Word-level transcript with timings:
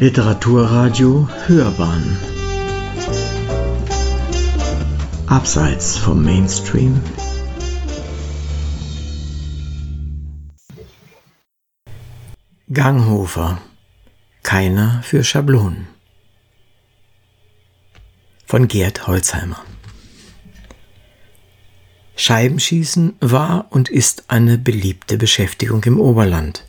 Literaturradio 0.00 1.28
Hörbahn. 1.46 2.18
Abseits 5.28 5.96
vom 5.96 6.24
Mainstream. 6.24 7.00
Ganghofer. 12.72 13.60
Keiner 14.42 15.00
für 15.04 15.22
Schablonen. 15.22 15.86
Von 18.46 18.66
Gerd 18.66 19.06
Holzheimer. 19.06 19.64
Scheibenschießen 22.16 23.14
war 23.20 23.66
und 23.70 23.88
ist 23.88 24.24
eine 24.26 24.58
beliebte 24.58 25.16
Beschäftigung 25.18 25.84
im 25.84 26.00
Oberland. 26.00 26.64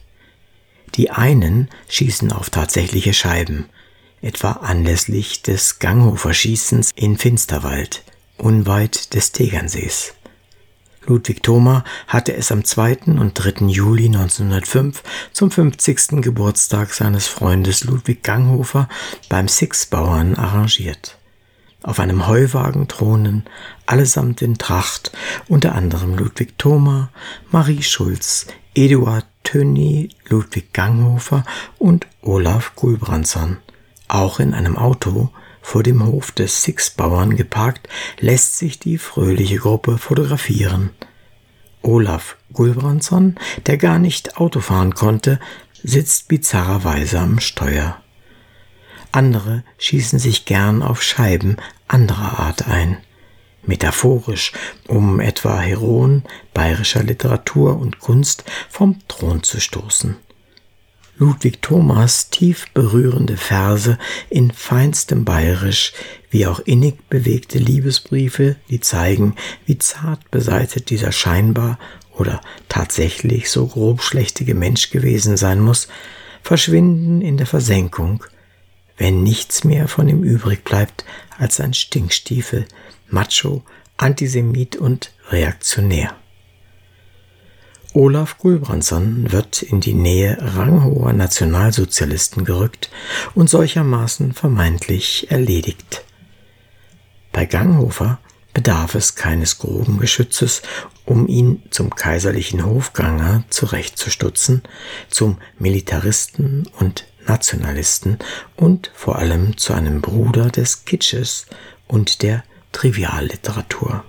Die 0.96 1.12
einen 1.12 1.70
schießen 1.90 2.32
auf 2.32 2.50
tatsächliche 2.50 3.14
Scheiben, 3.14 3.66
etwa 4.22 4.52
anlässlich 4.52 5.42
des 5.42 5.80
Ganghofer-Schießens 5.80 6.92
in 6.96 7.18
Finsterwald, 7.18 8.04
unweit 8.38 9.14
des 9.14 9.34
Tegernsees. 9.34 10.14
Ludwig 11.06 11.44
Thoma 11.44 11.84
hatte 12.08 12.34
es 12.34 12.52
am 12.52 12.64
2. 12.64 13.18
und 13.20 13.34
3. 13.34 13.66
Juli 13.68 14.06
1905 14.06 15.04
zum 15.34 15.52
50. 15.52 16.22
Geburtstag 16.22 16.94
seines 16.94 17.28
Freundes 17.28 17.84
Ludwig 17.84 18.24
Ganghofer 18.24 18.88
beim 19.30 19.48
Six-Bauern 19.48 20.36
arrangiert. 20.36 21.18
Auf 21.84 22.00
einem 22.00 22.26
Heuwagen 22.28 22.88
thronen, 22.88 23.44
allesamt 23.86 24.42
in 24.42 24.58
Tracht, 24.58 25.12
unter 25.48 25.76
anderem 25.76 26.16
Ludwig 26.16 26.58
Thoma, 26.58 27.12
Marie 27.52 27.84
Schulz, 27.84 28.48
Eduard 28.76 29.26
Tönny, 29.44 30.10
Ludwig 30.28 30.74
Ganghofer 30.74 31.46
und 31.78 32.08
Olaf 32.22 32.76
Gulbrandsson. 32.76 33.58
Auch 34.10 34.42
in 34.42 34.54
einem 34.54 34.78
Auto 34.78 35.30
vor 35.62 35.82
dem 35.82 36.06
Hof 36.06 36.32
des 36.32 36.62
Six-Bauern 36.62 37.38
geparkt, 37.38 37.88
lässt 38.20 38.58
sich 38.58 38.78
die 38.78 38.98
fröhliche 38.98 39.58
Gruppe 39.58 39.98
fotografieren. 39.98 40.90
Olaf 41.82 42.36
Gulbrandsson, 42.52 43.36
der 43.66 43.78
gar 43.78 43.98
nicht 43.98 44.38
Auto 44.38 44.60
fahren 44.60 44.94
konnte, 44.94 45.40
sitzt 45.82 46.28
bizarrerweise 46.28 47.20
am 47.20 47.40
Steuer. 47.40 48.02
Andere 49.14 49.64
schießen 49.78 50.20
sich 50.20 50.44
gern 50.44 50.84
auf 50.84 51.02
Scheiben 51.02 51.56
anderer 51.88 52.40
Art 52.40 52.68
ein 52.68 52.98
metaphorisch, 53.68 54.52
um 54.88 55.20
etwa 55.20 55.60
Heroen 55.60 56.24
bayerischer 56.54 57.04
Literatur 57.04 57.78
und 57.78 58.00
Kunst 58.00 58.44
vom 58.70 59.00
Thron 59.08 59.44
zu 59.44 59.60
stoßen. 59.60 60.18
Ludwig 61.18 61.62
Thomas 61.62 62.30
tief 62.30 62.66
berührende 62.74 63.38
Verse 63.38 63.98
in 64.30 64.52
feinstem 64.52 65.24
Bayerisch, 65.24 65.94
wie 66.30 66.46
auch 66.46 66.60
innig 66.60 67.08
bewegte 67.10 67.58
Liebesbriefe, 67.58 68.58
die 68.70 68.82
zeigen, 68.82 69.36
wie 69.66 69.78
zart 69.78 70.30
beseitet 70.30 70.90
dieser 70.90 71.14
scheinbar 71.14 71.80
oder 72.12 72.42
tatsächlich 72.68 73.50
so 73.50 73.66
grobschlächtige 73.66 74.56
Mensch 74.56 74.90
gewesen 74.90 75.38
sein 75.38 75.62
muss, 75.62 75.88
verschwinden 76.44 77.22
in 77.22 77.38
der 77.38 77.48
Versenkung, 77.48 78.26
wenn 78.98 79.24
nichts 79.24 79.64
mehr 79.64 79.88
von 79.88 80.08
ihm 80.08 80.24
übrig 80.24 80.64
bleibt 80.64 81.06
als 81.38 81.60
ein 81.60 81.74
Stinkstiefel, 81.74 82.66
Macho, 83.10 83.64
Antisemit 83.98 84.76
und 84.76 85.12
reaktionär. 85.30 86.16
Olaf 87.94 88.38
Gulbrandsson 88.38 89.32
wird 89.32 89.62
in 89.62 89.80
die 89.80 89.94
Nähe 89.94 90.38
ranghoher 90.42 91.14
Nationalsozialisten 91.14 92.44
gerückt 92.44 92.90
und 93.36 93.50
solchermaßen 93.50 94.34
vermeintlich 94.34 95.32
erledigt. 95.32 96.04
Bei 97.32 97.46
Ganghofer 97.46 98.20
bedarf 98.54 98.96
es 98.96 99.16
keines 99.16 99.60
groben 99.60 99.98
Geschützes, 100.00 100.62
um 101.06 101.28
ihn 101.28 101.64
zum 101.70 101.96
kaiserlichen 101.96 102.66
Hofganger 102.66 103.46
zurechtzustutzen, 103.50 104.64
zum 105.10 105.38
Militaristen 105.58 106.68
und 106.80 107.06
Nationalisten 107.28 108.20
und 108.56 108.92
vor 108.94 109.18
allem 109.18 109.58
zu 109.58 109.74
einem 109.74 110.02
Bruder 110.02 110.50
des 110.50 110.86
Kitsches 110.86 111.46
und 111.88 112.22
der 112.22 112.44
Trivialliteratur. 112.72 114.04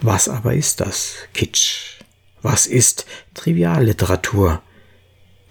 Was 0.00 0.28
aber 0.28 0.54
ist 0.54 0.80
das 0.80 1.14
Kitsch? 1.32 2.00
Was 2.42 2.66
ist 2.66 3.06
Trivialliteratur? 3.34 4.62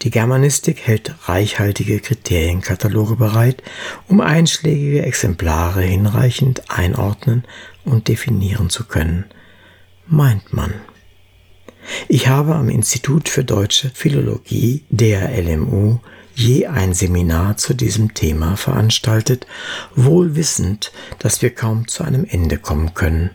Die 0.02 0.12
Germanistik 0.12 0.82
hält 0.82 1.16
reichhaltige 1.28 2.00
Kriterienkataloge 2.00 3.16
bereit, 3.16 3.64
um 4.08 4.22
einschlägige 4.22 5.02
Exemplare 5.02 5.82
hinreichend 5.82 6.70
einordnen 6.70 7.44
und 7.86 8.08
definieren 8.08 8.70
zu 8.70 8.86
können, 8.86 9.26
meint 10.06 10.54
man. 10.54 10.74
Ich 12.08 12.28
habe 12.28 12.56
am 12.56 12.70
Institut 12.70 13.30
für 13.30 13.44
deutsche 13.44 13.92
Philologie 13.94 14.84
der 14.90 15.30
LMU 15.42 16.00
je 16.36 16.68
ein 16.68 16.94
Seminar 16.94 17.58
zu 17.58 17.74
diesem 17.74 18.14
Thema 18.14 18.58
veranstaltet, 18.58 19.48
wohl 19.96 20.36
wissend, 20.36 20.92
dass 21.20 21.42
wir 21.42 21.54
kaum 21.54 21.88
zu 21.88 22.04
einem 22.04 22.26
Ende 22.26 22.58
kommen 22.58 22.94
können. 22.94 23.32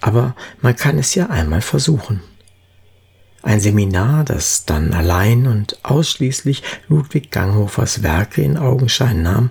Aber 0.00 0.34
man 0.60 0.74
kann 0.74 0.98
es 0.98 1.14
ja 1.14 1.26
einmal 1.26 1.60
versuchen. 1.60 2.22
Ein 3.42 3.60
Seminar, 3.60 4.24
das 4.24 4.64
dann 4.64 4.92
allein 4.92 5.46
und 5.46 5.84
ausschließlich 5.84 6.62
Ludwig 6.88 7.30
Ganghofers 7.30 8.02
Werke 8.02 8.40
in 8.40 8.56
Augenschein 8.56 9.22
nahm, 9.22 9.50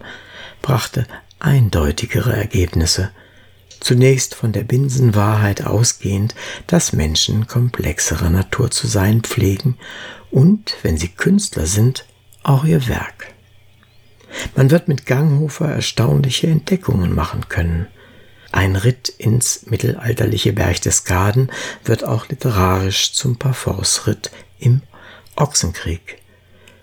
brachte 0.62 1.06
eindeutigere 1.40 2.34
Ergebnisse. 2.36 3.12
Zunächst 3.81 4.36
von 4.36 4.52
der 4.52 4.64
Binsenwahrheit 4.64 5.66
ausgehend, 5.66 6.36
dass 6.68 6.94
Menschen 6.94 7.47
komplexerer 7.47 8.30
Natur 8.30 8.69
zu 8.69 8.88
sein 8.88 9.22
pflegen 9.22 9.78
und, 10.30 10.78
wenn 10.84 10.97
sie 10.97 11.09
Künstler 11.09 11.66
sind, 11.66 12.06
auch 12.44 12.64
ihr 12.64 12.88
Werk. 12.88 13.34
Man 14.56 14.69
wird 14.69 14.88
mit 14.88 15.08
Ganghofer 15.08 15.68
erstaunliche 15.68 16.47
Entdeckungen 16.47 17.14
machen 17.14 17.50
können. 17.50 17.88
Ein 18.52 18.75
Ritt 18.75 19.09
ins 19.09 19.66
mittelalterliche 19.66 20.53
Berchtesgaden 20.53 21.52
wird 21.84 22.03
auch 22.03 22.30
literarisch 22.30 23.13
zum 23.13 23.38
Parforce-Ritt 23.38 24.30
im 24.59 24.84
Ochsenkrieg. 25.36 26.19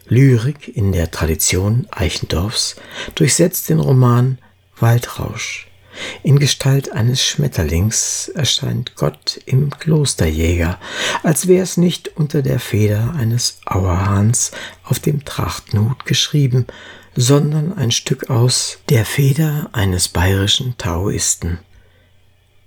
Lyrik 0.08 0.66
in 0.76 0.90
der 0.90 1.12
Tradition 1.12 1.86
Eichendorffs 1.92 2.74
durchsetzt 3.14 3.68
den 3.68 3.78
Roman 3.78 4.38
Waldrausch. 4.80 5.67
In 6.22 6.38
Gestalt 6.38 6.92
eines 6.92 7.22
Schmetterlings 7.24 8.28
erscheint 8.34 8.94
Gott 8.96 9.40
im 9.46 9.70
Klosterjäger, 9.70 10.78
als 11.22 11.48
wäre 11.48 11.62
es 11.62 11.76
nicht 11.76 12.16
unter 12.16 12.42
der 12.42 12.60
Feder 12.60 13.14
eines 13.16 13.60
Auerhahns 13.64 14.52
auf 14.84 14.98
dem 14.98 15.24
Trachtenhut 15.24 16.04
geschrieben, 16.04 16.66
sondern 17.16 17.72
ein 17.72 17.90
Stück 17.90 18.30
aus 18.30 18.78
der 18.88 19.04
Feder 19.04 19.70
eines 19.72 20.08
bayerischen 20.08 20.76
Taoisten. 20.78 21.58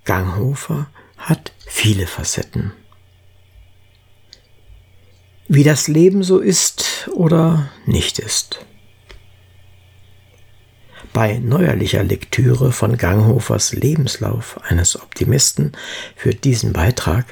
Ganghofer 0.04 0.88
hat 1.16 1.52
viele 1.66 2.06
Facetten. 2.06 2.72
Wie 5.48 5.64
das 5.64 5.88
Leben 5.88 6.22
so 6.22 6.38
ist 6.38 7.08
oder 7.14 7.70
nicht 7.86 8.18
ist. 8.18 8.64
Bei 11.12 11.38
neuerlicher 11.38 12.02
Lektüre 12.02 12.72
von 12.72 12.96
Ganghofers 12.96 13.74
Lebenslauf 13.74 14.58
eines 14.62 15.00
Optimisten 15.00 15.72
für 16.16 16.30
diesen 16.34 16.72
Beitrag 16.72 17.26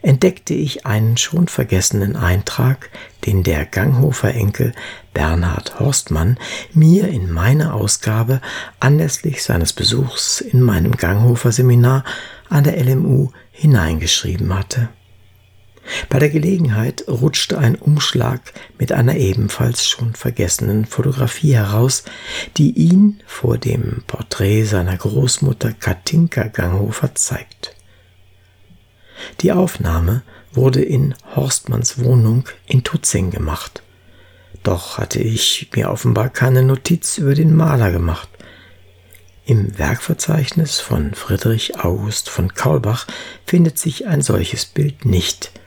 entdeckte 0.00 0.54
ich 0.54 0.86
einen 0.86 1.18
schon 1.18 1.46
vergessenen 1.46 2.16
Eintrag, 2.16 2.90
den 3.26 3.42
der 3.42 3.66
Ganghofer 3.66 4.32
Enkel 4.32 4.72
Bernhard 5.12 5.78
Horstmann 5.78 6.38
mir 6.72 7.08
in 7.08 7.30
meine 7.30 7.74
Ausgabe 7.74 8.40
anlässlich 8.80 9.42
seines 9.42 9.74
Besuchs 9.74 10.40
in 10.40 10.62
meinem 10.62 10.92
Ganghofer 10.92 11.52
Seminar 11.52 12.04
an 12.48 12.64
der 12.64 12.82
LMU 12.82 13.32
hineingeschrieben 13.50 14.56
hatte. 14.58 14.88
Bei 16.08 16.18
der 16.18 16.30
Gelegenheit 16.30 17.04
rutschte 17.08 17.58
ein 17.58 17.76
Umschlag 17.76 18.40
mit 18.78 18.92
einer 18.92 19.16
ebenfalls 19.16 19.88
schon 19.88 20.14
vergessenen 20.14 20.84
Fotografie 20.84 21.54
heraus, 21.54 22.04
die 22.56 22.72
ihn 22.72 23.20
vor 23.26 23.58
dem 23.58 24.02
Porträt 24.06 24.64
seiner 24.64 24.96
Großmutter 24.96 25.72
Katinka 25.72 26.44
Ganghofer 26.48 27.14
zeigt. 27.14 27.74
Die 29.40 29.52
Aufnahme 29.52 30.22
wurde 30.52 30.82
in 30.82 31.14
Horstmanns 31.34 32.02
Wohnung 32.02 32.48
in 32.66 32.82
Tutzing 32.82 33.30
gemacht. 33.30 33.82
Doch 34.62 34.98
hatte 34.98 35.20
ich 35.20 35.70
mir 35.74 35.90
offenbar 35.90 36.28
keine 36.28 36.62
Notiz 36.62 37.18
über 37.18 37.34
den 37.34 37.54
Maler 37.54 37.92
gemacht. 37.92 38.28
Im 39.44 39.78
Werkverzeichnis 39.78 40.80
von 40.80 41.14
Friedrich 41.14 41.78
August 41.78 42.28
von 42.30 42.54
Kaulbach 42.54 43.06
findet 43.44 43.78
sich 43.78 44.06
ein 44.06 44.22
solches 44.22 44.66
Bild 44.66 45.04
nicht– 45.04 45.52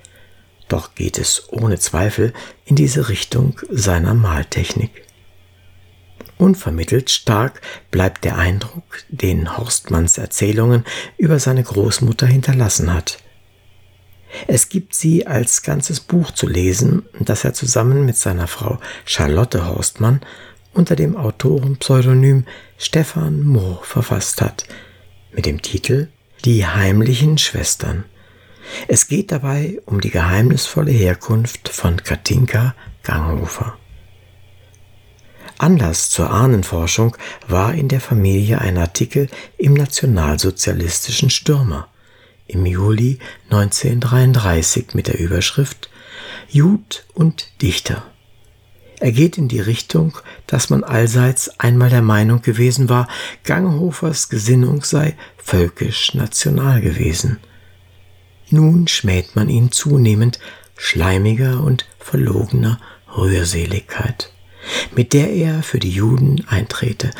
doch 0.70 0.96
geht 0.96 1.18
es 1.18 1.52
ohne 1.52 1.80
Zweifel 1.80 2.34
in 2.66 2.76
diese 2.76 3.10
Richtung 3.10 3.60
seiner 3.70 4.14
Maltechnik. 4.14 5.04
Unvermittelt 6.38 7.10
stark 7.10 7.62
bleibt 7.92 8.24
der 8.24 8.38
Eindruck, 8.38 9.04
den 9.10 9.58
Horstmanns 9.58 10.18
Erzählungen 10.18 10.86
über 11.18 11.38
seine 11.38 11.64
Großmutter 11.64 12.28
hinterlassen 12.28 12.94
hat. 12.94 13.18
Es 14.48 14.70
gibt 14.70 14.94
sie 14.94 15.28
als 15.28 15.64
ganzes 15.64 16.00
Buch 16.00 16.32
zu 16.32 16.48
lesen, 16.48 17.04
das 17.20 17.44
er 17.44 17.54
zusammen 17.54 18.06
mit 18.06 18.16
seiner 18.16 18.48
Frau 18.48 18.80
Charlotte 19.04 19.68
Horstmann 19.68 20.22
unter 20.74 20.96
dem 20.96 21.18
Autorenpseudonym 21.18 22.46
Stefan 22.78 23.42
Mohr 23.42 23.84
verfasst 23.84 24.42
hat, 24.42 24.66
mit 25.34 25.46
dem 25.46 25.62
Titel 25.62 26.08
Die 26.46 26.66
heimlichen 26.66 27.38
Schwestern. 27.38 28.06
Es 28.88 29.08
geht 29.08 29.32
dabei 29.32 29.80
um 29.86 30.02
die 30.02 30.12
geheimnisvolle 30.12 30.92
Herkunft 30.92 31.70
von 31.70 31.98
Katinka 32.04 32.76
Ganghofer. 33.04 33.78
Anlass 35.58 36.10
zur 36.10 36.32
Ahnenforschung 36.32 37.18
war 37.48 37.74
in 37.74 37.90
der 37.90 38.00
Familie 38.00 38.62
ein 38.62 38.78
Artikel 38.78 39.28
im 39.58 39.74
nationalsozialistischen 39.74 41.30
Stürmer 41.30 41.90
im 42.48 42.66
Juli 42.66 43.20
1933 43.50 44.94
mit 44.94 45.08
der 45.08 45.20
Überschrift 45.20 45.90
Jud 46.48 47.06
und 47.14 47.62
Dichter. 47.62 48.04
Er 49.00 49.12
geht 49.12 49.38
in 49.38 49.48
die 49.48 49.62
Richtung, 49.62 50.18
dass 50.48 50.70
man 50.70 50.84
allseits 50.84 51.60
einmal 51.60 51.90
der 51.90 52.02
Meinung 52.02 52.42
gewesen 52.42 52.90
war, 52.90 53.08
Ganghofers 53.44 54.30
Gesinnung 54.30 54.84
sei 54.84 55.16
völkisch-national 55.38 56.82
gewesen. 56.82 57.40
Nun 58.50 58.88
schmäht 58.88 59.36
man 59.36 59.50
ihn 59.50 59.72
zunehmend 59.72 60.40
schleimiger 60.76 61.62
und 61.62 61.86
verlogener 62.00 62.80
Rührseligkeit 63.16 64.32
mit 64.96 65.14
der 65.14 65.32
er 65.32 65.64
für 65.64 65.80
die 65.80 65.92
Juden 65.92 66.46
eintrete. 66.48 67.12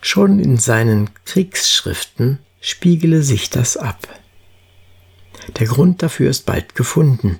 Schon 0.00 0.38
in 0.38 0.58
seinen 0.58 1.10
Kriegsschriften 1.24 2.38
spiegele 2.60 3.22
sich 3.22 3.50
das 3.50 3.76
ab. 3.76 4.08
Der 5.58 5.66
Grund 5.66 6.02
dafür 6.02 6.30
ist 6.30 6.46
bald 6.46 6.74
gefunden. 6.74 7.38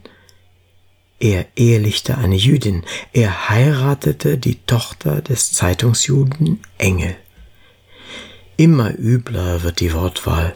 Er 1.21 1.47
ehelichte 1.56 2.17
eine 2.17 2.37
Jüdin, 2.37 2.85
er 3.12 3.49
heiratete 3.49 4.39
die 4.39 4.65
Tochter 4.67 5.21
des 5.21 5.53
Zeitungsjuden 5.53 6.61
Engel. 6.79 7.17
Immer 8.56 8.97
übler 8.97 9.62
wird 9.62 9.81
die 9.81 9.93
Wortwahl, 9.93 10.55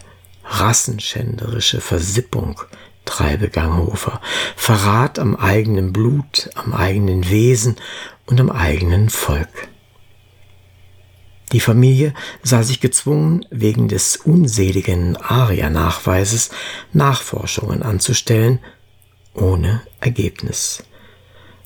rassenschänderische 0.60 1.80
Versippung, 1.80 2.60
treibe 3.04 3.48
Ganghofer, 3.48 4.20
Verrat 4.56 5.18
am 5.18 5.34
eigenen 5.34 5.92
Blut, 5.92 6.50
am 6.54 6.72
eigenen 6.72 7.28
Wesen 7.28 7.76
und 8.26 8.40
am 8.40 8.50
eigenen 8.50 9.10
Volk. 9.10 9.68
Die 11.52 11.60
Familie 11.60 12.14
sah 12.42 12.62
sich 12.62 12.80
gezwungen, 12.80 13.44
wegen 13.50 13.88
des 13.88 14.16
unseligen 14.16 15.16
Aria-Nachweises 15.18 16.50
Nachforschungen 16.92 17.82
anzustellen, 17.82 18.60
ohne 19.34 19.82
Ergebnis. 20.00 20.82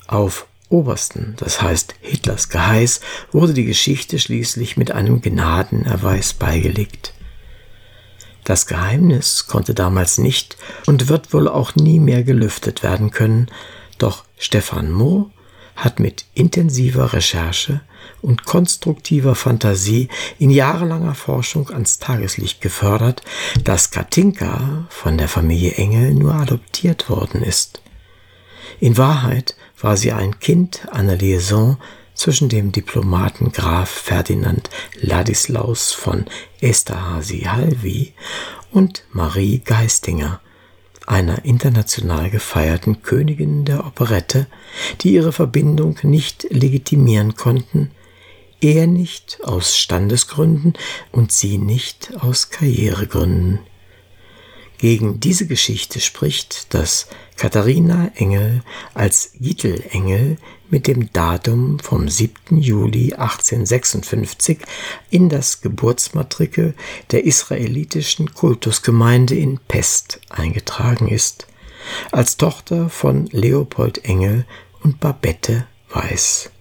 Auf 0.07 0.47
Obersten, 0.69 1.35
das 1.37 1.61
heißt 1.61 1.95
Hitlers 2.01 2.49
Geheiß, 2.49 2.99
wurde 3.31 3.53
die 3.53 3.65
Geschichte 3.65 4.19
schließlich 4.19 4.75
mit 4.75 4.91
einem 4.91 5.21
Gnadenerweis 5.21 6.33
beigelegt. 6.33 7.13
Das 8.47 8.65
Geheimnis 8.65 9.47
konnte 9.47 9.73
damals 9.73 10.19
nicht 10.19 10.55
und 10.85 11.09
wird 11.09 11.33
wohl 11.33 11.49
auch 11.49 11.75
nie 11.75 11.99
mehr 11.99 12.23
gelüftet 12.23 12.81
werden 12.81 13.11
können, 13.11 13.51
doch 13.97 14.23
Stefan 14.37 14.89
Mohr 14.89 15.29
hat 15.75 15.99
mit 15.99 16.23
intensiver 16.33 17.11
Recherche 17.11 17.81
und 18.21 18.45
konstruktiver 18.45 19.35
Fantasie 19.35 20.07
in 20.39 20.49
jahrelanger 20.49 21.13
Forschung 21.13 21.69
ans 21.71 21.99
Tageslicht 21.99 22.61
gefördert, 22.61 23.21
dass 23.65 23.91
Katinka 23.91 24.87
von 24.87 25.17
der 25.17 25.27
Familie 25.27 25.73
Engel 25.73 26.13
nur 26.13 26.33
adoptiert 26.33 27.09
worden 27.09 27.43
ist. 27.43 27.81
In 28.79 28.97
Wahrheit 28.97 29.57
war 29.81 29.97
sie 29.97 30.13
ein 30.13 30.39
Kind 30.39 30.87
einer 30.93 31.17
Liaison 31.17 31.75
zwischen 32.17 32.49
dem 32.49 32.71
Diplomaten 32.71 33.51
Graf 33.51 33.89
Ferdinand 33.89 34.69
Ladislaus 34.99 35.93
von 35.93 36.25
Esterhazy-Halvy 36.59 38.13
und 38.71 39.05
Marie 39.11 39.59
Geistinger, 39.59 40.41
einer 41.05 41.45
international 41.45 42.29
gefeierten 42.29 43.01
Königin 43.01 43.63
der 43.63 43.85
Operette, 43.85 44.47
die 45.01 45.13
ihre 45.13 45.31
Verbindung 45.31 45.97
nicht 46.03 46.47
legitimieren 46.49 47.35
konnten, 47.35 47.91
er 48.59 48.87
nicht 48.87 49.39
aus 49.43 49.77
Standesgründen 49.77 50.73
und 51.11 51.31
sie 51.31 51.57
nicht 51.57 52.11
aus 52.19 52.49
Karrieregründen. 52.49 53.59
Gegen 54.79 55.19
diese 55.19 55.47
Geschichte 55.47 55.99
spricht, 55.99 56.73
dass 56.73 57.07
Katharina 57.35 58.11
Engel 58.15 58.63
als 58.93 59.31
Gittel 59.39 59.83
Engel 59.91 60.37
mit 60.69 60.87
dem 60.87 61.11
Datum 61.13 61.79
vom 61.79 62.09
7. 62.09 62.57
Juli 62.57 63.13
1856 63.13 64.59
in 65.09 65.29
das 65.29 65.61
Geburtsmatrikel 65.61 66.75
der 67.11 67.25
israelitischen 67.25 68.33
Kultusgemeinde 68.33 69.35
in 69.35 69.59
Pest 69.67 70.19
eingetragen 70.29 71.07
ist, 71.07 71.47
als 72.11 72.37
Tochter 72.37 72.89
von 72.89 73.27
Leopold 73.27 74.05
Engel 74.05 74.45
und 74.83 74.99
Babette 74.99 75.67
Weiß. 75.89 76.51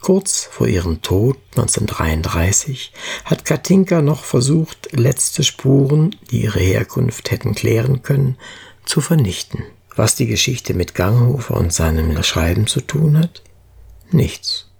Kurz 0.00 0.44
vor 0.44 0.68
ihrem 0.68 1.02
Tod 1.02 1.36
1933 1.56 2.92
hat 3.24 3.44
Katinka 3.44 4.02
noch 4.02 4.22
versucht, 4.22 4.88
letzte 4.92 5.42
Spuren, 5.42 6.14
die 6.30 6.44
ihre 6.44 6.60
Herkunft 6.60 7.32
hätten 7.32 7.56
klären 7.56 8.02
können, 8.02 8.36
zu 8.84 9.00
vernichten. 9.00 9.64
Was 9.96 10.14
die 10.14 10.26
Geschichte 10.26 10.74
mit 10.74 10.94
Ganghofer 10.94 11.56
und 11.56 11.72
seinem 11.72 12.22
Schreiben 12.22 12.66
zu 12.66 12.82
tun 12.82 13.18
hat? 13.18 13.42
Nichts. 14.10 14.70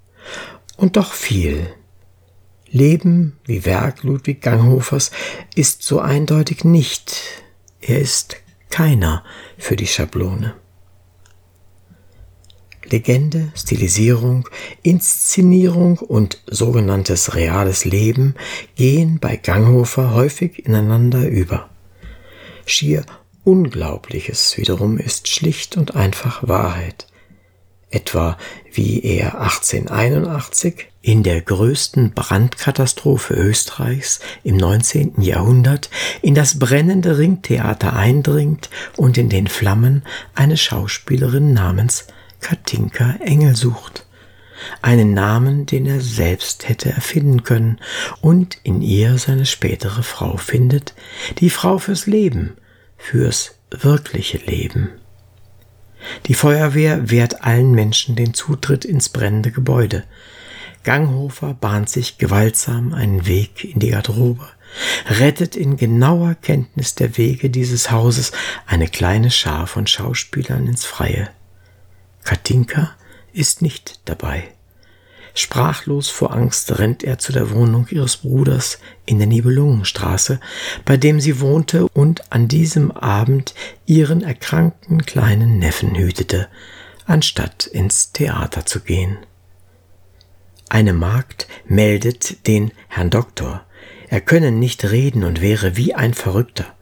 Und 0.76 0.96
doch 0.96 1.14
viel. 1.14 1.74
Leben 2.68 3.38
wie 3.46 3.64
Werk 3.64 4.02
Ludwig 4.02 4.42
Ganghofers 4.42 5.10
ist 5.54 5.82
so 5.82 6.00
eindeutig 6.00 6.64
nicht. 6.64 7.16
Er 7.80 8.00
ist 8.00 8.36
keiner 8.68 9.24
für 9.56 9.76
die 9.76 9.86
Schablone. 9.86 10.54
Legende, 12.84 13.50
Stilisierung, 13.56 14.48
Inszenierung 14.82 15.98
und 15.98 16.42
sogenanntes 16.46 17.34
reales 17.34 17.84
Leben 17.86 18.34
gehen 18.74 19.18
bei 19.18 19.36
Ganghofer 19.36 20.12
häufig 20.12 20.66
ineinander 20.66 21.26
über. 21.26 21.70
Schier 22.66 23.04
Unglaubliches 23.46 24.56
wiederum 24.56 24.98
ist 24.98 25.28
schlicht 25.28 25.76
und 25.76 25.94
einfach 25.94 26.48
Wahrheit. 26.48 27.06
Etwa 27.92 28.36
wie 28.72 29.04
er 29.04 29.40
1881 29.40 30.88
in 31.00 31.22
der 31.22 31.42
größten 31.42 32.10
Brandkatastrophe 32.10 33.34
Österreichs 33.34 34.18
im 34.42 34.56
19. 34.56 35.22
Jahrhundert 35.22 35.90
in 36.22 36.34
das 36.34 36.58
brennende 36.58 37.18
Ringtheater 37.18 37.94
eindringt 37.94 38.68
und 38.96 39.16
in 39.16 39.28
den 39.28 39.46
Flammen 39.46 40.02
eine 40.34 40.56
Schauspielerin 40.56 41.52
namens 41.52 42.08
Katinka 42.40 43.14
Engel 43.20 43.54
sucht. 43.54 44.06
Einen 44.82 45.14
Namen, 45.14 45.66
den 45.66 45.86
er 45.86 46.00
selbst 46.00 46.68
hätte 46.68 46.90
erfinden 46.90 47.44
können 47.44 47.78
und 48.20 48.58
in 48.64 48.82
ihr 48.82 49.18
seine 49.18 49.46
spätere 49.46 50.02
Frau 50.02 50.36
findet, 50.36 50.94
die 51.38 51.50
Frau 51.50 51.78
fürs 51.78 52.08
Leben, 52.08 52.56
fürs 52.96 53.58
wirkliche 53.70 54.38
Leben. 54.38 54.90
Die 56.26 56.34
Feuerwehr 56.34 57.10
wehrt 57.10 57.42
allen 57.42 57.72
Menschen 57.72 58.16
den 58.16 58.34
Zutritt 58.34 58.84
ins 58.84 59.08
brennende 59.08 59.50
Gebäude. 59.50 60.04
Ganghofer 60.84 61.54
bahnt 61.54 61.88
sich 61.88 62.18
gewaltsam 62.18 62.94
einen 62.94 63.26
Weg 63.26 63.64
in 63.64 63.80
die 63.80 63.90
Garderobe, 63.90 64.46
rettet 65.08 65.56
in 65.56 65.76
genauer 65.76 66.36
Kenntnis 66.36 66.94
der 66.94 67.16
Wege 67.16 67.50
dieses 67.50 67.90
Hauses 67.90 68.32
eine 68.66 68.86
kleine 68.86 69.30
Schar 69.30 69.66
von 69.66 69.86
Schauspielern 69.86 70.66
ins 70.66 70.84
Freie. 70.84 71.28
Katinka 72.22 72.94
ist 73.32 73.62
nicht 73.62 74.00
dabei. 74.04 74.55
Sprachlos 75.38 76.08
vor 76.08 76.32
Angst 76.32 76.78
rennt 76.78 77.04
er 77.04 77.18
zu 77.18 77.30
der 77.30 77.50
Wohnung 77.50 77.86
ihres 77.90 78.18
Bruders 78.18 78.78
in 79.04 79.18
der 79.18 79.26
Nibelungenstraße, 79.26 80.40
bei 80.86 80.96
dem 80.96 81.20
sie 81.20 81.40
wohnte 81.40 81.86
und 81.88 82.32
an 82.32 82.48
diesem 82.48 82.90
Abend 82.90 83.54
ihren 83.84 84.22
erkrankten 84.22 85.04
kleinen 85.04 85.58
Neffen 85.58 85.94
hütete, 85.94 86.48
anstatt 87.04 87.66
ins 87.66 88.12
Theater 88.12 88.64
zu 88.64 88.80
gehen. 88.80 89.18
Eine 90.70 90.94
Magd 90.94 91.46
meldet 91.66 92.46
den 92.46 92.72
Herrn 92.88 93.10
Doktor, 93.10 93.66
er 94.08 94.22
könne 94.22 94.52
nicht 94.52 94.90
reden 94.90 95.22
und 95.22 95.42
wäre 95.42 95.76
wie 95.76 95.94
ein 95.94 96.14
Verrückter. 96.14 96.75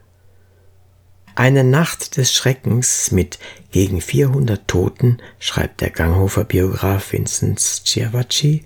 Eine 1.37 1.65
Nacht 1.65 2.17
des 2.17 2.33
Schreckens 2.33 3.11
mit 3.11 3.41
gegen 3.73 4.01
400 4.01 4.69
Toten, 4.69 5.19
schreibt 5.41 5.81
der 5.81 5.91
Ganghofer 5.91 6.45
Biograf 6.45 7.13
Vinzenz 7.13 7.83
Ciavacci, 7.85 8.65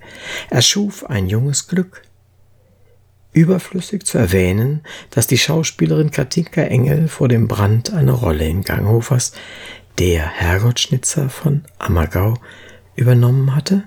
erschuf 0.51 1.03
ein 1.05 1.27
junges 1.27 1.67
Glück. 1.67 2.03
Überflüssig 3.31 4.05
zu 4.05 4.17
erwähnen, 4.17 4.81
dass 5.09 5.25
die 5.25 5.37
Schauspielerin 5.37 6.11
Katinka 6.11 6.61
Engel 6.61 7.07
vor 7.07 7.27
dem 7.27 7.47
Brand 7.47 7.91
eine 7.91 8.11
Rolle 8.11 8.47
in 8.47 8.63
Ganghofers 8.63 9.33
Der 9.97 10.27
Herrgottschnitzer 10.27 11.29
von 11.29 11.63
Ammergau 11.79 12.35
übernommen 12.95 13.55
hatte? 13.55 13.83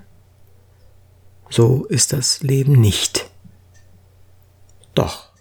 So 1.50 1.84
ist 1.84 2.12
das 2.12 2.42
Leben 2.42 2.80
nicht. 2.80 3.30
Doch 4.94 5.31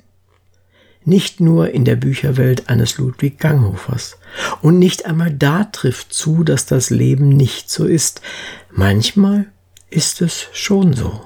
nicht 1.04 1.40
nur 1.40 1.72
in 1.72 1.86
der 1.86 1.96
Bücherwelt 1.96 2.70
eines 2.70 2.98
Ludwig 2.98 3.40
Ganghofers. 3.40 4.18
Und 4.62 4.80
nicht 4.80 5.06
einmal 5.06 5.32
da 5.32 5.66
trifft 5.66 6.14
zu, 6.14 6.44
dass 6.44 6.66
das 6.66 6.90
Leben 6.90 7.30
nicht 7.30 7.70
so 7.70 7.86
ist. 7.86 8.22
Manchmal 8.72 9.48
ist 9.90 10.22
es 10.22 10.48
schon 10.54 10.94
so. 10.94 11.22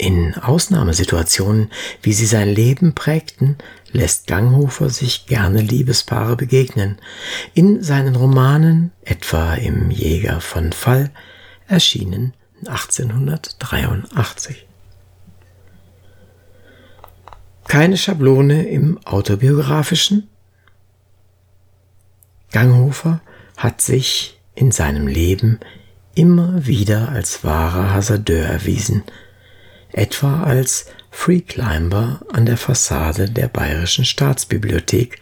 In 0.00 0.36
Ausnahmesituationen, 0.36 1.72
wie 2.02 2.12
sie 2.12 2.26
sein 2.26 2.48
Leben 2.48 2.94
prägten, 2.94 3.56
lässt 3.90 4.28
Ganghofer 4.28 4.90
sich 4.90 5.26
gerne 5.26 5.60
Liebespaare 5.60 6.36
begegnen. 6.36 6.98
In 7.54 7.82
seinen 7.82 8.14
Romanen, 8.14 8.92
etwa 9.04 9.54
im 9.54 9.90
Jäger 9.90 10.40
von 10.40 10.72
Fall, 10.72 11.10
erschienen 11.66 12.32
1883. 12.66 14.67
Keine 17.68 17.98
Schablone 17.98 18.66
im 18.66 18.98
autobiografischen. 19.04 20.28
Ganghofer 22.50 23.20
hat 23.58 23.82
sich 23.82 24.40
in 24.54 24.72
seinem 24.72 25.06
Leben 25.06 25.60
immer 26.14 26.66
wieder 26.66 27.10
als 27.10 27.44
wahrer 27.44 27.92
Hasardeur 27.92 28.46
erwiesen, 28.46 29.04
etwa 29.92 30.44
als 30.44 30.86
Freeclimber 31.10 32.22
an 32.32 32.46
der 32.46 32.56
Fassade 32.56 33.28
der 33.28 33.48
Bayerischen 33.48 34.06
Staatsbibliothek, 34.06 35.20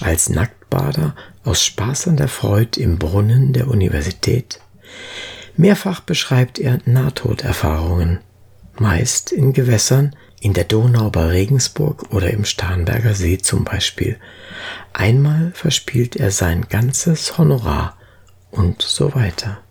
als 0.00 0.28
Nacktbader 0.28 1.14
aus 1.44 1.64
Spaß 1.64 2.08
an 2.08 2.16
der 2.16 2.28
Freud 2.28 2.80
im 2.80 2.98
Brunnen 2.98 3.52
der 3.52 3.68
Universität. 3.68 4.60
Mehrfach 5.56 6.00
beschreibt 6.00 6.58
er 6.58 6.80
Nahtoderfahrungen, 6.86 8.18
meist 8.78 9.30
in 9.30 9.52
Gewässern, 9.52 10.16
in 10.44 10.52
der 10.52 10.64
Donau 10.64 11.08
bei 11.08 11.24
Regensburg 11.24 12.12
oder 12.12 12.30
im 12.30 12.44
Starnberger 12.44 13.14
See 13.14 13.38
zum 13.38 13.64
Beispiel. 13.64 14.18
Einmal 14.92 15.52
verspielt 15.54 16.16
er 16.16 16.30
sein 16.30 16.66
ganzes 16.68 17.38
Honorar 17.38 17.96
und 18.50 18.82
so 18.82 19.14
weiter. 19.14 19.62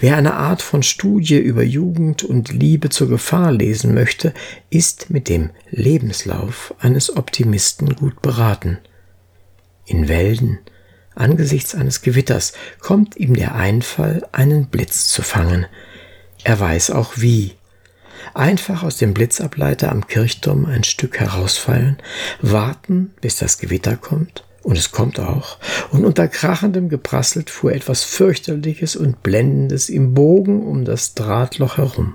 Wer 0.00 0.16
eine 0.16 0.32
Art 0.32 0.62
von 0.62 0.82
Studie 0.82 1.36
über 1.36 1.62
Jugend 1.62 2.24
und 2.24 2.54
Liebe 2.54 2.88
zur 2.88 3.10
Gefahr 3.10 3.52
lesen 3.52 3.92
möchte, 3.92 4.32
ist 4.70 5.10
mit 5.10 5.28
dem 5.28 5.50
Lebenslauf 5.70 6.74
eines 6.78 7.14
Optimisten 7.14 7.96
gut 7.96 8.22
beraten. 8.22 8.78
In 9.84 10.08
Wälden, 10.08 10.58
angesichts 11.14 11.74
eines 11.74 12.00
Gewitters, 12.00 12.54
kommt 12.80 13.18
ihm 13.18 13.34
der 13.34 13.54
Einfall, 13.54 14.26
einen 14.32 14.68
Blitz 14.68 15.08
zu 15.08 15.20
fangen. 15.20 15.66
Er 16.44 16.58
weiß 16.58 16.92
auch 16.92 17.18
wie, 17.18 17.56
einfach 18.32 18.82
aus 18.82 18.96
dem 18.96 19.14
Blitzableiter 19.14 19.90
am 19.90 20.06
Kirchturm 20.06 20.66
ein 20.66 20.84
Stück 20.84 21.20
herausfallen, 21.20 21.98
warten, 22.40 23.12
bis 23.20 23.36
das 23.36 23.58
Gewitter 23.58 23.96
kommt, 23.96 24.44
und 24.62 24.78
es 24.78 24.92
kommt 24.92 25.20
auch, 25.20 25.58
und 25.90 26.04
unter 26.04 26.28
krachendem 26.28 26.88
Geprasselt 26.88 27.50
fuhr 27.50 27.72
etwas 27.72 28.04
fürchterliches 28.04 28.96
und 28.96 29.22
blendendes 29.22 29.88
im 29.88 30.14
Bogen 30.14 30.66
um 30.66 30.84
das 30.84 31.14
Drahtloch 31.14 31.76
herum. 31.76 32.14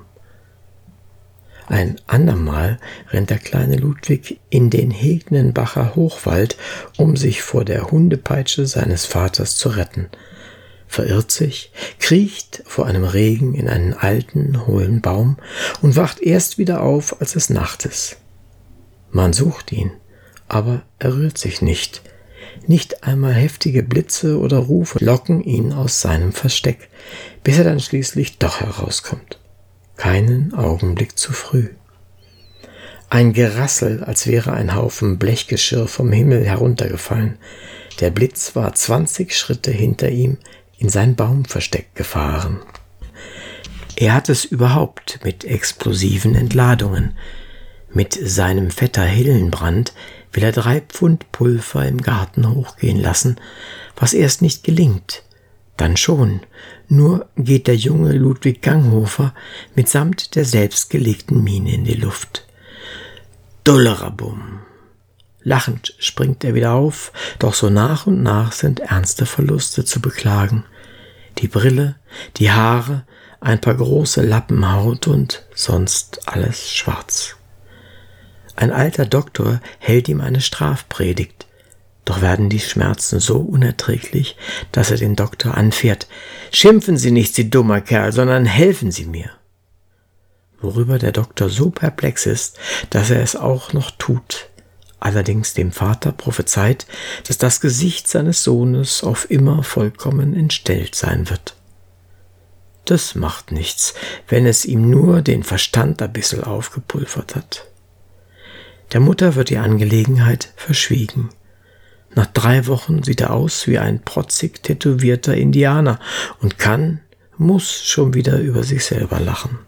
Ein 1.68 2.02
andermal 2.08 2.80
rennt 3.12 3.30
der 3.30 3.38
kleine 3.38 3.78
Ludwig 3.78 4.40
in 4.50 4.72
den 4.72 4.90
Hegnenbacher 4.90 5.96
Hochwald, 5.96 6.58
um 6.98 7.16
sich 7.16 7.44
vor 7.44 7.64
der 7.64 7.92
Hundepeitsche 7.92 8.66
seines 8.66 9.06
Vaters 9.06 9.56
zu 9.56 9.70
retten 9.70 10.10
verirrt 10.90 11.32
sich, 11.32 11.72
kriecht 12.00 12.64
vor 12.66 12.88
einem 12.88 13.06
Regen 13.06 13.54
in 13.54 13.70
einen 13.70 13.94
alten, 13.94 14.66
hohlen 14.68 15.00
Baum 15.00 15.38
und 15.82 15.96
wacht 15.96 16.20
erst 16.20 16.58
wieder 16.58 16.82
auf, 16.82 17.22
als 17.22 17.38
es 17.38 17.50
Nacht 17.50 17.86
ist. 17.86 18.18
Man 19.12 19.32
sucht 19.32 19.72
ihn, 19.72 19.92
aber 20.48 20.82
er 20.98 21.16
rührt 21.16 21.38
sich 21.38 21.62
nicht. 21.62 22.02
Nicht 22.66 23.04
einmal 23.04 23.34
heftige 23.34 23.84
Blitze 23.84 24.40
oder 24.40 24.58
Rufe 24.58 25.04
locken 25.04 25.44
ihn 25.44 25.72
aus 25.74 26.02
seinem 26.02 26.34
Versteck, 26.34 26.90
bis 27.44 27.60
er 27.60 27.64
dann 27.64 27.80
schließlich 27.80 28.40
doch 28.40 28.60
herauskommt. 28.60 29.40
Keinen 29.96 30.54
Augenblick 30.56 31.18
zu 31.18 31.34
früh. 31.34 31.70
Ein 33.12 33.34
Gerassel, 33.34 34.04
als 34.04 34.28
wäre 34.28 34.54
ein 34.54 34.76
Haufen 34.76 35.18
Blechgeschirr 35.20 35.88
vom 35.88 36.12
Himmel 36.12 36.46
heruntergefallen. 36.46 37.38
Der 38.00 38.12
Blitz 38.12 38.56
war 38.56 38.74
zwanzig 38.76 39.36
Schritte 39.36 39.72
hinter 39.72 40.10
ihm, 40.10 40.38
in 40.80 40.90
sein 40.90 41.16
Baumversteck 41.16 41.94
gefahren. 41.94 42.60
Er 43.96 44.14
hat 44.14 44.30
es 44.30 44.46
überhaupt 44.46 45.20
mit 45.24 45.44
explosiven 45.44 46.34
Entladungen. 46.34 47.18
Mit 47.92 48.14
seinem 48.14 48.72
Vetter 48.72 49.04
Hillenbrand 49.04 49.94
will 50.32 50.44
er 50.44 50.52
drei 50.52 50.80
Pfund 50.82 51.32
Pulver 51.32 51.86
im 51.86 52.02
Garten 52.02 52.50
hochgehen 52.50 53.00
lassen, 53.00 53.36
was 53.98 54.14
erst 54.14 54.42
nicht 54.42 54.64
gelingt, 54.64 55.24
dann 55.76 55.96
schon, 55.96 56.42
nur 56.90 57.30
geht 57.38 57.68
der 57.68 57.76
junge 57.76 58.12
Ludwig 58.12 58.62
Ganghofer 58.62 59.34
mitsamt 59.76 60.36
der 60.36 60.44
selbstgelegten 60.44 61.42
Mine 61.44 61.74
in 61.74 61.86
die 61.86 61.94
Luft. 61.94 62.46
Dullerabum. 63.64 64.60
Lachend 65.44 65.96
springt 66.00 66.44
er 66.44 66.54
wieder 66.54 66.74
auf, 66.74 67.14
doch 67.40 67.54
so 67.54 67.70
nach 67.70 68.08
und 68.08 68.22
nach 68.22 68.52
sind 68.52 68.82
ernste 68.82 69.26
Verluste 69.26 69.86
zu 69.86 70.02
beklagen. 70.02 70.66
Die 71.38 71.48
Brille, 71.48 71.96
die 72.38 72.52
Haare, 72.52 73.06
ein 73.40 73.62
paar 73.62 73.76
große 73.76 74.22
Lappen 74.22 74.70
Haut 74.72 75.08
und 75.08 75.46
sonst 75.56 76.28
alles 76.28 76.74
schwarz. 76.74 77.38
Ein 78.58 78.72
alter 78.72 79.06
Doktor 79.06 79.62
hält 79.80 80.10
ihm 80.10 80.20
eine 80.20 80.42
Strafpredigt, 80.42 81.48
doch 82.04 82.22
werden 82.22 82.50
die 82.50 82.60
Schmerzen 82.60 83.22
so 83.22 83.38
unerträglich, 83.38 84.36
dass 84.74 84.92
er 84.92 84.98
den 84.98 85.16
Doktor 85.16 85.56
anfährt. 85.56 86.08
Schimpfen 86.52 86.98
Sie 86.98 87.12
nicht, 87.12 87.34
Sie 87.34 87.50
dummer 87.50 87.80
Kerl, 87.80 88.12
sondern 88.12 88.46
helfen 88.46 88.92
Sie 88.92 89.06
mir. 89.06 89.30
Worüber 90.60 91.00
der 91.00 91.14
Doktor 91.14 91.48
so 91.48 91.70
perplex 91.70 92.26
ist, 92.26 92.60
dass 92.90 93.10
er 93.10 93.22
es 93.22 93.38
auch 93.38 93.72
noch 93.72 93.92
tut 93.92 94.49
allerdings 95.00 95.54
dem 95.54 95.72
Vater 95.72 96.12
prophezeit, 96.12 96.86
dass 97.28 97.38
das 97.38 97.62
Gesicht 97.62 98.08
seines 98.08 98.44
Sohnes 98.44 99.04
auf 99.04 99.30
immer 99.30 99.64
vollkommen 99.64 100.36
entstellt 100.36 100.96
sein 100.96 101.30
wird. 101.30 101.56
Das 102.86 103.14
macht 103.16 103.52
nichts, 103.52 103.94
wenn 104.28 104.46
es 104.46 104.66
ihm 104.66 104.90
nur 104.90 105.22
den 105.22 105.44
Verstand 105.44 106.02
ein 106.02 106.12
bissel 106.12 106.44
aufgepulvert 106.44 107.36
hat. 107.36 107.66
Der 108.94 109.00
Mutter 109.00 109.36
wird 109.36 109.50
die 109.50 109.60
Angelegenheit 109.60 110.52
verschwiegen. 110.56 111.30
Nach 112.16 112.26
drei 112.26 112.66
Wochen 112.66 113.04
sieht 113.04 113.22
er 113.22 113.32
aus 113.32 113.68
wie 113.68 113.78
ein 113.78 114.02
protzig 114.02 114.64
tätowierter 114.64 115.36
Indianer 115.36 116.00
und 116.40 116.58
kann, 116.58 117.02
muss 117.38 117.86
schon 117.86 118.16
wieder 118.16 118.40
über 118.40 118.64
sich 118.64 118.84
selber 118.84 119.20
lachen. 119.20 119.60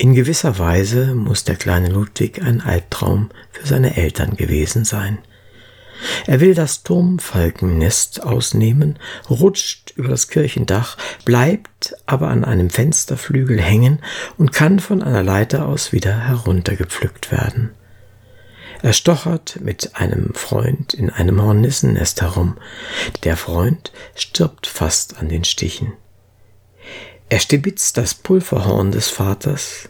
In 0.00 0.14
gewisser 0.14 0.58
Weise 0.58 1.14
muss 1.14 1.44
der 1.44 1.56
kleine 1.56 1.90
Ludwig 1.90 2.40
ein 2.40 2.62
Albtraum 2.62 3.28
für 3.52 3.66
seine 3.66 3.98
Eltern 3.98 4.34
gewesen 4.34 4.86
sein. 4.86 5.18
Er 6.26 6.40
will 6.40 6.54
das 6.54 6.84
Turmfalkennest 6.84 8.22
ausnehmen, 8.22 8.98
rutscht 9.28 9.92
über 9.96 10.08
das 10.08 10.28
Kirchendach, 10.28 10.96
bleibt 11.26 11.96
aber 12.06 12.28
an 12.28 12.46
einem 12.46 12.70
Fensterflügel 12.70 13.60
hängen 13.60 13.98
und 14.38 14.54
kann 14.54 14.78
von 14.78 15.02
einer 15.02 15.22
Leiter 15.22 15.68
aus 15.68 15.92
wieder 15.92 16.18
heruntergepflückt 16.18 17.30
werden. 17.30 17.72
Er 18.80 18.94
stochert 18.94 19.58
mit 19.60 19.96
einem 19.96 20.32
Freund 20.32 20.94
in 20.94 21.10
einem 21.10 21.42
Hornissennest 21.42 22.22
herum. 22.22 22.56
Der 23.24 23.36
Freund 23.36 23.92
stirbt 24.14 24.66
fast 24.66 25.18
an 25.18 25.28
den 25.28 25.44
Stichen. 25.44 25.92
Er 27.30 27.38
stibitzt 27.38 27.96
das 27.96 28.12
Pulverhorn 28.12 28.90
des 28.90 29.08
Vaters, 29.08 29.88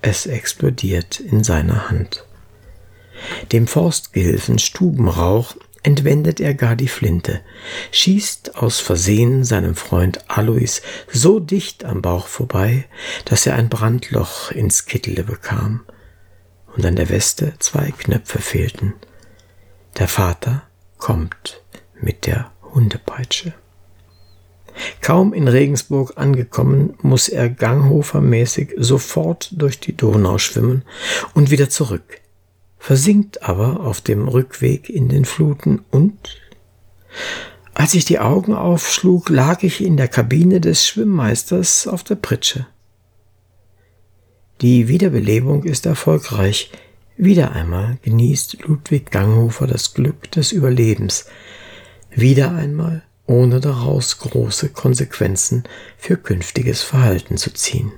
es 0.00 0.24
explodiert 0.24 1.20
in 1.20 1.44
seiner 1.44 1.90
Hand. 1.90 2.24
Dem 3.52 3.66
Forstgehilfen 3.66 4.58
Stubenrauch 4.58 5.54
entwendet 5.82 6.40
er 6.40 6.54
gar 6.54 6.76
die 6.76 6.88
Flinte, 6.88 7.42
schießt 7.92 8.56
aus 8.56 8.80
Versehen 8.80 9.44
seinem 9.44 9.74
Freund 9.74 10.30
Alois 10.30 10.80
so 11.12 11.40
dicht 11.40 11.84
am 11.84 12.00
Bauch 12.00 12.26
vorbei, 12.26 12.86
dass 13.26 13.44
er 13.44 13.56
ein 13.56 13.68
Brandloch 13.68 14.50
ins 14.50 14.86
Kittele 14.86 15.24
bekam 15.24 15.84
und 16.74 16.86
an 16.86 16.96
der 16.96 17.10
Weste 17.10 17.52
zwei 17.58 17.90
Knöpfe 17.90 18.40
fehlten. 18.40 18.94
Der 19.98 20.08
Vater 20.08 20.62
kommt 20.96 21.62
mit 22.00 22.24
der 22.24 22.50
Hundepeitsche. 22.62 23.52
Kaum 25.00 25.32
in 25.32 25.48
Regensburg 25.48 26.12
angekommen, 26.16 26.94
muss 27.02 27.28
er 27.28 27.48
Ganghofer-mäßig 27.48 28.74
sofort 28.76 29.50
durch 29.52 29.80
die 29.80 29.96
Donau 29.96 30.38
schwimmen 30.38 30.82
und 31.34 31.50
wieder 31.50 31.70
zurück, 31.70 32.20
versinkt 32.78 33.42
aber 33.42 33.80
auf 33.80 34.00
dem 34.00 34.28
Rückweg 34.28 34.88
in 34.88 35.08
den 35.08 35.24
Fluten 35.24 35.80
und 35.90 36.38
als 37.78 37.94
ich 37.94 38.04
die 38.04 38.18
Augen 38.18 38.54
aufschlug, 38.54 39.28
lag 39.28 39.62
ich 39.62 39.84
in 39.84 39.96
der 39.96 40.08
Kabine 40.08 40.60
des 40.60 40.84
Schwimmmeisters 40.84 41.86
auf 41.86 42.02
der 42.02 42.16
Pritsche. 42.16 42.66
Die 44.60 44.88
Wiederbelebung 44.88 45.62
ist 45.62 45.86
erfolgreich. 45.86 46.72
Wieder 47.16 47.52
einmal 47.52 47.98
genießt 48.02 48.64
Ludwig 48.64 49.12
Ganghofer 49.12 49.68
das 49.68 49.94
Glück 49.94 50.28
des 50.32 50.50
Überlebens. 50.50 51.26
Wieder 52.10 52.52
einmal 52.52 53.02
ohne 53.28 53.60
daraus 53.60 54.18
große 54.18 54.70
Konsequenzen 54.70 55.64
für 55.96 56.16
künftiges 56.16 56.82
Verhalten 56.82 57.36
zu 57.36 57.52
ziehen. 57.52 57.92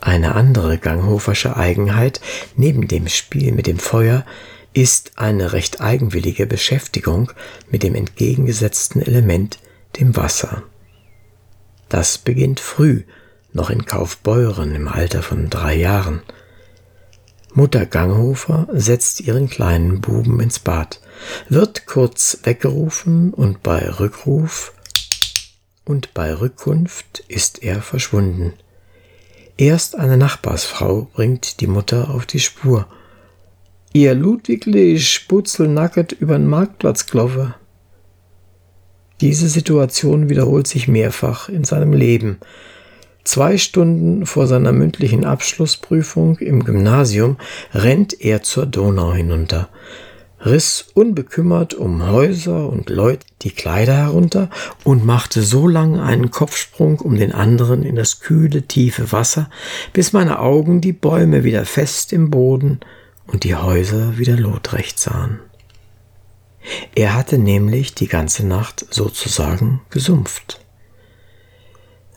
Eine 0.00 0.34
andere 0.34 0.78
Ganghofersche 0.78 1.56
Eigenheit 1.56 2.20
neben 2.56 2.88
dem 2.88 3.08
Spiel 3.08 3.52
mit 3.52 3.66
dem 3.66 3.78
Feuer 3.78 4.24
ist 4.72 5.12
eine 5.16 5.52
recht 5.52 5.80
eigenwillige 5.80 6.46
Beschäftigung 6.46 7.32
mit 7.70 7.82
dem 7.82 7.94
entgegengesetzten 7.94 9.02
Element, 9.02 9.58
dem 9.98 10.16
Wasser. 10.16 10.62
Das 11.88 12.18
beginnt 12.18 12.60
früh, 12.60 13.02
noch 13.52 13.70
in 13.70 13.86
Kaufbeuren 13.86 14.74
im 14.74 14.88
Alter 14.88 15.22
von 15.22 15.50
drei 15.50 15.74
Jahren. 15.74 16.22
Mutter 17.56 17.86
Ganghofer 17.86 18.66
setzt 18.72 19.20
ihren 19.20 19.48
kleinen 19.48 20.00
Buben 20.00 20.40
ins 20.40 20.58
Bad, 20.58 21.00
wird 21.48 21.86
kurz 21.86 22.40
weggerufen 22.42 23.32
und 23.32 23.62
bei 23.62 23.88
Rückruf 23.88 24.72
und 25.84 26.14
bei 26.14 26.34
Rückkunft 26.34 27.24
ist 27.28 27.62
er 27.62 27.80
verschwunden. 27.80 28.54
Erst 29.56 29.96
eine 29.96 30.16
Nachbarsfrau 30.16 31.08
bringt 31.12 31.60
die 31.60 31.68
Mutter 31.68 32.10
auf 32.10 32.26
die 32.26 32.40
Spur. 32.40 32.88
Ihr 33.92 34.16
Ludwigli 34.16 34.98
sputzelnacket 34.98 36.10
übern 36.10 36.48
Marktplatz 36.48 37.06
gelaufen. 37.06 37.54
Diese 39.20 39.48
Situation 39.48 40.28
wiederholt 40.28 40.66
sich 40.66 40.88
mehrfach 40.88 41.48
in 41.48 41.62
seinem 41.62 41.92
Leben. 41.92 42.38
Zwei 43.24 43.56
Stunden 43.56 44.26
vor 44.26 44.46
seiner 44.46 44.72
mündlichen 44.72 45.24
Abschlussprüfung 45.24 46.38
im 46.38 46.62
Gymnasium 46.62 47.38
rennt 47.72 48.20
er 48.20 48.42
zur 48.42 48.66
Donau 48.66 49.14
hinunter, 49.14 49.70
riss 50.44 50.90
unbekümmert 50.92 51.72
um 51.72 52.06
Häuser 52.06 52.68
und 52.68 52.90
Leute 52.90 53.26
die 53.40 53.50
Kleider 53.50 53.96
herunter 53.96 54.50
und 54.84 55.06
machte 55.06 55.42
so 55.42 55.66
lang 55.66 55.98
einen 55.98 56.30
Kopfsprung 56.30 57.00
um 57.00 57.16
den 57.16 57.32
anderen 57.32 57.82
in 57.82 57.96
das 57.96 58.20
kühle, 58.20 58.62
tiefe 58.62 59.10
Wasser, 59.10 59.48
bis 59.94 60.12
meine 60.12 60.38
Augen 60.38 60.82
die 60.82 60.92
Bäume 60.92 61.44
wieder 61.44 61.64
fest 61.64 62.12
im 62.12 62.30
Boden 62.30 62.80
und 63.26 63.44
die 63.44 63.54
Häuser 63.54 64.18
wieder 64.18 64.36
lotrecht 64.36 64.98
sahen. 64.98 65.40
Er 66.94 67.14
hatte 67.14 67.38
nämlich 67.38 67.94
die 67.94 68.08
ganze 68.08 68.46
Nacht 68.46 68.86
sozusagen 68.90 69.80
gesumpft. 69.88 70.63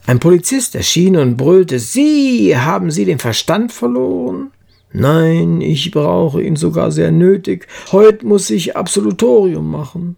Ein 0.07 0.19
Polizist 0.19 0.73
erschien 0.73 1.17
und 1.17 1.35
brüllte 1.35 1.79
Sie, 1.79 2.57
haben 2.57 2.91
Sie 2.91 3.03
den 3.03 3.19
Verstand 3.19 3.73
verloren? 3.73 4.51
Nein, 4.93 5.59
ich 5.59 5.91
brauche 5.91 6.41
ihn 6.41 6.55
sogar 6.55 6.93
sehr 6.93 7.11
nötig. 7.11 7.67
Heute 7.91 8.25
muss 8.25 8.49
ich 8.49 8.77
Absolutorium 8.77 9.69
machen. 9.69 10.15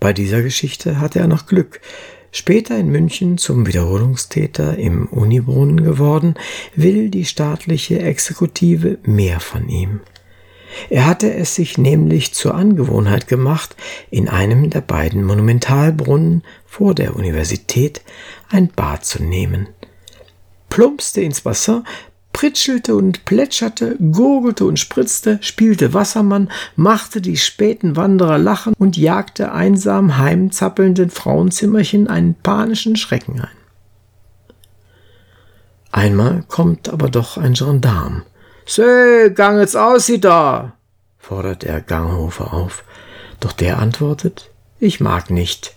Bei 0.00 0.14
dieser 0.14 0.40
Geschichte 0.40 0.98
hatte 0.98 1.18
er 1.18 1.28
noch 1.28 1.44
Glück. 1.44 1.82
Später 2.32 2.78
in 2.78 2.88
München 2.88 3.36
zum 3.36 3.66
Wiederholungstäter 3.66 4.78
im 4.78 5.08
Unibrunnen 5.08 5.84
geworden, 5.84 6.36
will 6.74 7.10
die 7.10 7.26
staatliche 7.26 7.98
Exekutive 7.98 8.96
mehr 9.04 9.40
von 9.40 9.68
ihm. 9.68 10.00
Er 10.90 11.06
hatte 11.06 11.32
es 11.32 11.54
sich 11.54 11.78
nämlich 11.78 12.34
zur 12.34 12.54
Angewohnheit 12.54 13.28
gemacht, 13.28 13.76
in 14.10 14.28
einem 14.28 14.70
der 14.70 14.80
beiden 14.80 15.24
Monumentalbrunnen 15.24 16.42
vor 16.66 16.94
der 16.94 17.16
Universität 17.16 18.02
ein 18.48 18.68
Bad 18.68 19.04
zu 19.04 19.22
nehmen. 19.22 19.68
Plumpste 20.68 21.20
ins 21.20 21.44
Wasser, 21.44 21.84
pritschelte 22.36 22.94
und 22.94 23.24
plätscherte, 23.24 23.96
gurgelte 24.12 24.66
und 24.66 24.78
spritzte, 24.78 25.38
spielte 25.40 25.94
Wassermann, 25.94 26.50
machte 26.74 27.22
die 27.22 27.38
späten 27.38 27.96
Wanderer 27.96 28.36
lachen 28.36 28.74
und 28.78 28.98
jagte 28.98 29.52
einsam 29.52 30.18
heimzappelnden 30.18 31.08
Frauenzimmerchen 31.08 32.08
einen 32.08 32.34
panischen 32.34 32.96
Schrecken 32.96 33.40
ein. 33.40 33.56
Einmal 35.90 36.44
kommt 36.46 36.90
aber 36.90 37.08
doch 37.08 37.38
ein 37.38 37.54
Gendarm, 37.54 38.22
Seh, 38.68 39.30
gang 39.30 39.60
jetzt 39.60 39.76
aus, 39.76 40.06
sie 40.06 40.20
da, 40.20 40.76
fordert 41.18 41.62
er 41.62 41.80
Ganghofer 41.80 42.52
auf. 42.52 42.82
Doch 43.38 43.52
der 43.52 43.78
antwortet, 43.78 44.50
ich 44.80 44.98
mag 44.98 45.30
nicht. 45.30 45.74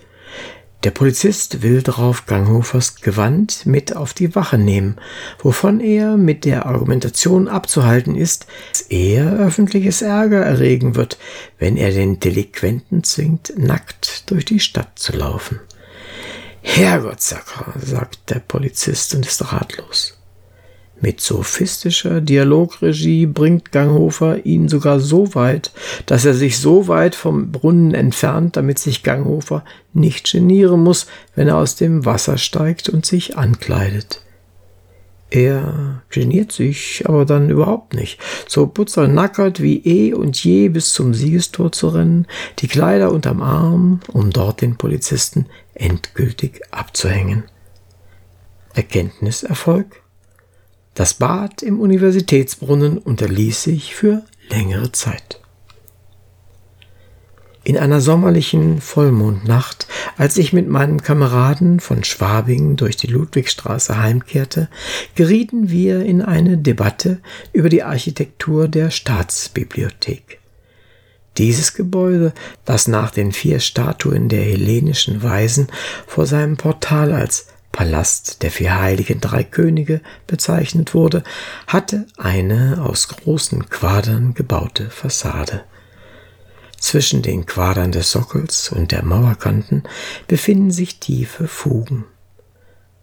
Der 0.84 0.90
Polizist 0.92 1.62
will 1.62 1.84
darauf 1.84 2.26
Ganghofers 2.26 2.96
Gewand 2.96 3.68
mit 3.68 3.96
auf 3.96 4.16
die 4.16 4.34
Wache 4.34 4.58
nehmen, 4.58 4.98
wovon 5.38 5.82
er 5.82 6.18
mit 6.18 6.46
der 6.46 6.66
Argumentation 6.66 7.48
abzuhalten 7.48 8.16
ist, 8.16 8.48
dass 8.72 8.82
er 8.82 9.38
öffentliches 9.38 10.02
Ärger 10.02 10.44
erregen 10.44 10.96
wird, 10.96 11.20
wenn 11.60 11.78
er 11.78 11.92
den 11.92 12.20
Delinquenten 12.20 13.04
zwingt, 13.04 13.54
nackt 13.56 14.32
durch 14.32 14.46
die 14.46 14.60
Stadt 14.60 14.98
zu 14.98 15.16
laufen. 15.16 15.60
Herrgott, 16.62 17.22
sagt 17.22 18.30
der 18.30 18.40
Polizist 18.40 19.14
und 19.14 19.28
ist 19.28 19.52
ratlos. 19.52 20.19
Mit 21.02 21.22
sophistischer 21.22 22.20
Dialogregie 22.20 23.26
bringt 23.26 23.72
Ganghofer 23.72 24.46
ihn 24.46 24.68
sogar 24.68 25.00
so 25.00 25.34
weit, 25.34 25.72
dass 26.06 26.26
er 26.26 26.34
sich 26.34 26.60
so 26.60 26.90
weit 26.90 27.16
vom 27.16 27.52
Brunnen 27.52 27.94
entfernt, 27.94 28.58
damit 28.58 28.80
sich 28.80 29.04
Ganghofer 29.04 29.64
nicht 29.94 30.30
genieren 30.30 30.84
muss, 30.84 31.08
wenn 31.36 31.48
er 31.48 31.58
aus 31.58 31.76
dem 31.76 32.06
Wasser 32.06 32.38
steigt 32.38 32.90
und 32.90 33.06
sich 33.06 33.38
ankleidet. 33.38 34.22
Er 35.30 36.02
geniert 36.10 36.52
sich 36.52 37.04
aber 37.06 37.24
dann 37.24 37.50
überhaupt 37.50 37.94
nicht. 37.94 38.20
So 38.48 38.66
putzelnackert 38.68 39.62
wie 39.62 39.78
eh 39.86 40.14
und 40.14 40.44
je 40.44 40.70
bis 40.70 40.92
zum 40.92 41.14
Siegestor 41.14 41.72
zu 41.72 41.90
rennen, 41.90 42.26
die 42.60 42.68
Kleider 42.68 43.12
unterm 43.12 43.42
Arm, 43.42 44.00
um 44.12 44.32
dort 44.32 44.62
den 44.62 44.76
Polizisten 44.76 45.46
endgültig 45.76 46.62
abzuhängen. 46.72 47.44
Erkenntniserfolg? 48.74 50.02
Das 51.00 51.14
Bad 51.14 51.64
im 51.64 51.80
Universitätsbrunnen 51.80 52.98
unterließ 52.98 53.64
sich 53.64 53.96
für 53.96 54.24
längere 54.50 54.92
Zeit. 54.92 55.40
In 57.64 57.78
einer 57.78 58.02
sommerlichen 58.02 58.82
Vollmondnacht, 58.82 59.88
als 60.18 60.36
ich 60.36 60.52
mit 60.52 60.68
meinem 60.68 61.02
Kameraden 61.02 61.80
von 61.80 62.04
Schwabing 62.04 62.76
durch 62.76 62.98
die 62.98 63.08
Ludwigstraße 63.08 63.98
heimkehrte, 63.98 64.68
gerieten 65.16 65.70
wir 65.70 66.04
in 66.04 66.22
eine 66.22 66.58
Debatte 66.58 67.22
über 67.54 67.70
die 67.70 67.84
Architektur 67.84 68.68
der 68.68 68.92
Staatsbibliothek. 68.92 70.40
Dieses 71.38 71.76
Gebäude, 71.76 72.34
das 72.66 72.90
nach 72.90 73.12
den 73.12 73.32
vier 73.32 73.62
Statuen 73.62 74.28
der 74.28 74.42
hellenischen 74.42 75.24
Weisen 75.24 75.68
vor 76.08 76.26
seinem 76.26 76.58
Portal 76.58 77.14
als 77.14 77.48
Palast 77.72 78.44
der 78.44 78.52
vier 78.52 78.80
heiligen 78.80 79.22
drei 79.22 79.44
Könige 79.44 80.02
bezeichnet 80.28 80.94
wurde, 80.94 81.24
hatte 81.68 82.08
eine 82.18 82.84
aus 82.84 83.08
großen 83.08 83.70
Quadern 83.70 84.34
gebaute 84.34 84.90
Fassade. 84.90 85.64
Zwischen 86.80 87.22
den 87.22 87.46
Quadern 87.46 87.92
des 87.92 88.12
Sockels 88.12 88.70
und 88.70 88.92
der 88.92 89.04
Mauerkanten 89.04 89.84
befinden 90.28 90.72
sich 90.72 91.00
tiefe 91.00 91.48
Fugen. 91.48 92.06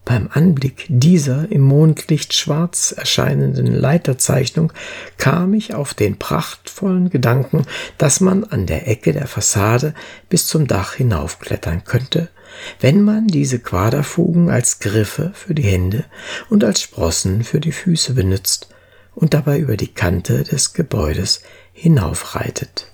Beim 0.07 0.31
Anblick 0.33 0.87
dieser 0.89 1.51
im 1.51 1.61
Mondlicht 1.61 2.33
schwarz 2.33 2.95
erscheinenden 2.97 3.67
Leiterzeichnung 3.67 4.73
kam 5.19 5.53
ich 5.53 5.75
auf 5.75 5.93
den 5.93 6.17
prachtvollen 6.17 7.11
Gedanken, 7.11 7.67
dass 7.99 8.21
man 8.21 8.45
an 8.45 8.65
der 8.65 8.89
Ecke 8.89 9.13
der 9.13 9.27
Fassade 9.27 9.93
bis 10.31 10.47
zum 10.47 10.67
Dach 10.67 10.95
hinaufklettern 10.95 11.85
könnte 11.85 12.31
wenn 12.81 13.03
man 13.03 13.27
diese 13.27 13.59
Quaderfugen 13.59 14.51
als 14.51 14.79
Griffe 14.81 15.33
für 15.35 15.55
die 15.55 15.63
Hände 15.63 16.05
und 16.49 16.65
als 16.65 16.81
Sprossen 16.81 17.45
für 17.45 17.61
die 17.61 17.73
Füße 17.73 18.15
benutzt 18.15 18.69
und 19.15 19.35
dabei 19.35 19.59
über 19.59 19.77
die 19.77 19.93
Kante 19.93 20.45
des 20.45 20.73
Gebäudes 20.73 21.43
hinaufreitet. 21.73 22.87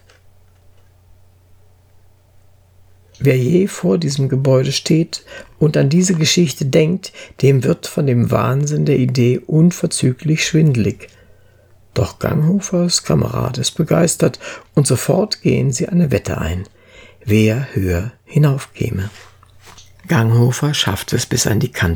Wer 3.25 3.39
je 3.39 3.69
vor 3.69 3.99
diesem 3.99 4.29
Gebäude 4.29 4.73
steht 4.73 5.25
und 5.61 5.77
an 5.77 5.89
diese 5.89 6.15
Geschichte 6.15 6.65
denkt, 6.65 7.13
dem 7.41 7.63
wird 7.63 7.87
von 7.87 8.05
dem 8.05 8.33
Wahnsinn 8.33 8.85
der 8.85 8.99
Idee 8.99 9.39
unverzüglich 9.47 10.45
schwindelig. 10.45 11.07
Doch 11.95 12.19
Ganghofers 12.19 13.05
Kamerad 13.05 13.59
ist 13.59 13.77
begeistert 13.77 14.41
und 14.75 14.89
sofort 14.89 15.41
gehen 15.41 15.71
sie 15.71 15.89
eine 15.89 16.11
Wette 16.11 16.39
ein, 16.39 16.65
wer 17.25 17.69
höher 17.75 18.11
hinaufkäme. 18.25 19.09
Ganghofer 20.09 20.75
schafft 20.75 21.13
es 21.13 21.25
bis 21.27 21.47
an 21.47 21.61
die 21.61 21.71